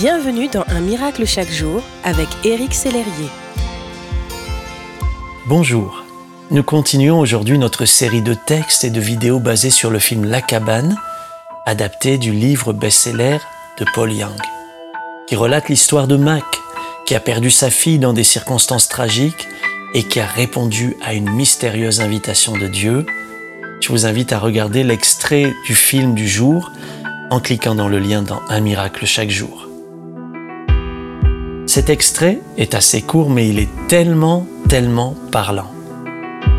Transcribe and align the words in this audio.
Bienvenue 0.00 0.48
dans 0.48 0.64
Un 0.68 0.80
miracle 0.80 1.26
chaque 1.26 1.50
jour 1.50 1.82
avec 2.04 2.26
Éric 2.42 2.72
Sellerier. 2.72 3.28
Bonjour. 5.46 6.04
Nous 6.50 6.62
continuons 6.62 7.20
aujourd'hui 7.20 7.58
notre 7.58 7.84
série 7.84 8.22
de 8.22 8.32
textes 8.32 8.82
et 8.84 8.88
de 8.88 8.98
vidéos 8.98 9.40
basés 9.40 9.68
sur 9.68 9.90
le 9.90 9.98
film 9.98 10.24
La 10.24 10.40
Cabane, 10.40 10.96
adapté 11.66 12.16
du 12.16 12.32
livre 12.32 12.72
best-seller 12.72 13.36
de 13.78 13.84
Paul 13.94 14.10
Young, 14.10 14.40
qui 15.26 15.36
relate 15.36 15.68
l'histoire 15.68 16.06
de 16.06 16.16
Mac, 16.16 16.44
qui 17.04 17.14
a 17.14 17.20
perdu 17.20 17.50
sa 17.50 17.68
fille 17.68 17.98
dans 17.98 18.14
des 18.14 18.24
circonstances 18.24 18.88
tragiques 18.88 19.48
et 19.92 20.04
qui 20.04 20.18
a 20.18 20.26
répondu 20.26 20.96
à 21.02 21.12
une 21.12 21.28
mystérieuse 21.28 22.00
invitation 22.00 22.56
de 22.56 22.68
Dieu. 22.68 23.04
Je 23.82 23.90
vous 23.90 24.06
invite 24.06 24.32
à 24.32 24.38
regarder 24.38 24.82
l'extrait 24.82 25.52
du 25.66 25.74
film 25.74 26.14
du 26.14 26.26
jour 26.26 26.72
en 27.28 27.38
cliquant 27.38 27.74
dans 27.74 27.88
le 27.88 27.98
lien 27.98 28.22
dans 28.22 28.40
Un 28.48 28.60
miracle 28.60 29.04
chaque 29.04 29.28
jour. 29.28 29.69
Cet 31.70 31.88
extrait 31.88 32.40
est 32.58 32.74
assez 32.74 33.00
court 33.00 33.30
mais 33.30 33.48
il 33.48 33.60
est 33.60 33.68
tellement, 33.86 34.44
tellement 34.68 35.14
parlant. 35.30 35.70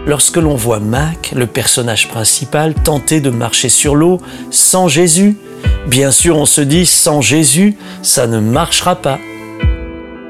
Lorsque 0.07 0.37
l'on 0.37 0.55
voit 0.55 0.79
Mac, 0.79 1.33
le 1.35 1.47
personnage 1.47 2.07
principal, 2.07 2.73
tenter 2.73 3.19
de 3.19 3.29
marcher 3.29 3.67
sur 3.67 3.95
l'eau 3.95 4.21
sans 4.51 4.87
Jésus, 4.87 5.35
bien 5.85 6.11
sûr 6.11 6.37
on 6.37 6.45
se 6.45 6.61
dit 6.61 6.85
sans 6.85 7.19
Jésus, 7.19 7.75
ça 8.01 8.25
ne 8.25 8.39
marchera 8.39 8.95
pas. 8.95 9.19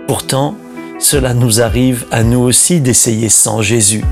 Pourtant, 0.08 0.58
cela 0.98 1.36
nous 1.36 1.61
arrive 1.61 2.08
à 2.09 2.23
nous 2.23 2.39
aussi 2.39 2.81
d'essayer 2.81 3.30
sans 3.30 3.61
Jésus. 3.61 4.03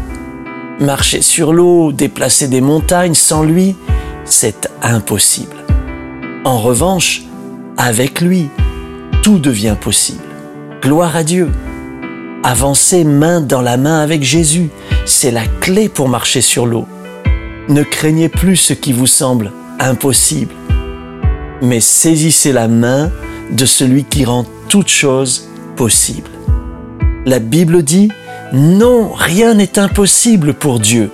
Marcher 0.80 1.24
sur 1.24 1.52
l'eau, 1.52 1.92
déplacer 1.92 2.48
des 2.48 2.62
montagnes 2.62 3.16
sans 3.16 3.42
lui, 3.42 3.76
c'est 4.24 4.70
impossible. 4.84 5.66
En 6.46 6.60
revanche, 6.60 7.24
avec 7.76 8.22
lui, 8.22 8.50
tout 9.24 9.40
devient 9.40 9.76
possible. 9.82 10.29
Gloire 10.82 11.18
à 11.18 11.24
Dieu. 11.24 11.50
Avancez 12.42 13.04
main 13.04 13.42
dans 13.42 13.62
la 13.62 13.76
main 13.76 14.00
avec 14.00 14.24
Jésus, 14.24 14.70
c'est 15.06 15.30
la 15.30 15.46
clé 15.60 15.90
pour 15.90 16.08
marcher 16.08 16.40
sur 16.40 16.66
l'eau. 16.66 16.88
Ne 17.68 17.84
craignez 17.84 18.30
plus 18.30 18.56
ce 18.56 18.72
qui 18.72 18.94
vous 18.94 19.06
semble 19.06 19.52
impossible, 19.78 20.54
mais 21.62 21.82
saisissez 21.82 22.54
la 22.54 22.70
main 22.70 23.12
de 23.52 23.66
celui 23.66 24.06
qui 24.06 24.24
rend 24.24 24.46
toute 24.70 24.88
chose 24.88 25.50
possible. 25.76 26.30
La 27.26 27.40
Bible 27.40 27.84
dit, 27.84 28.10
non, 28.54 29.12
rien 29.14 29.56
n'est 29.56 29.78
impossible 29.80 30.54
pour 30.54 30.80
Dieu. 30.80 31.12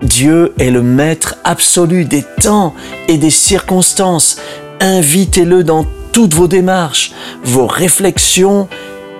Dieu 0.00 0.54
est 0.58 0.70
le 0.70 0.82
maître 0.82 1.36
absolu 1.44 2.06
des 2.06 2.24
temps 2.40 2.74
et 3.06 3.18
des 3.18 3.30
circonstances. 3.30 4.38
Invitez-le 4.80 5.62
dans 5.62 5.84
toutes 6.16 6.32
vos 6.32 6.48
démarches, 6.48 7.12
vos 7.46 7.66
réflexions 7.66 8.68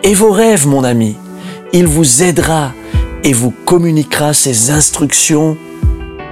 et 0.03 0.15
vos 0.15 0.33
rêves, 0.33 0.67
mon 0.67 0.85
ami. 0.85 1.17
Il 1.73 1.87
vous 1.87 2.23
aidera 2.23 2.73
et 3.25 3.33
vous 3.33 3.53
communiquera 3.65 4.35
ses 4.35 4.71
instructions 4.71 5.57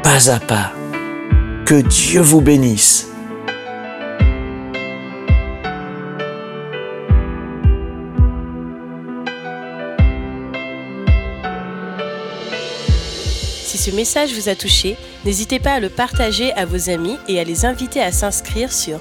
pas 0.03 0.31
à 0.31 0.39
pas. 0.39 0.73
Que 1.65 1.81
Dieu 1.81 2.21
vous 2.21 2.41
bénisse. 2.41 3.09
Si 13.65 13.79
ce 13.79 13.91
message 13.91 14.35
vous 14.35 14.49
a 14.49 14.55
touché, 14.55 14.97
n'hésitez 15.25 15.59
pas 15.59 15.73
à 15.73 15.81
le 15.81 15.89
partager 15.89 16.53
à 16.53 16.67
vos 16.67 16.91
amis 16.91 17.17
et 17.29 17.41
à 17.41 17.45
les 17.45 17.65
inviter 17.65 18.01
à 18.01 18.13
s'inscrire 18.13 18.73
sur 18.73 19.01